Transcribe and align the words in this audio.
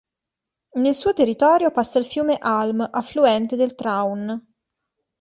Nel 0.79 0.95
suo 0.95 1.13
territorio 1.13 1.69
passa 1.69 1.99
il 1.99 2.07
fiume 2.07 2.39
Alm, 2.39 2.89
affluente 2.91 3.55
del 3.55 3.75
Traun. 3.75 4.43